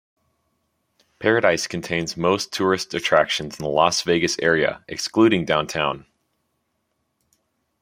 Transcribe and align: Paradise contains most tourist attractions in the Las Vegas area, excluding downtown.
Paradise 1.19 1.67
contains 1.67 2.17
most 2.17 2.51
tourist 2.51 2.95
attractions 2.95 3.59
in 3.59 3.63
the 3.63 3.69
Las 3.69 4.01
Vegas 4.01 4.35
area, 4.39 4.83
excluding 4.87 5.45
downtown. 5.45 6.07